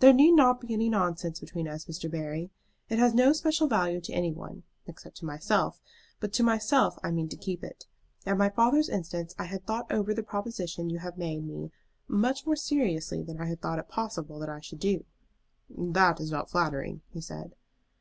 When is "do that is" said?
14.80-16.32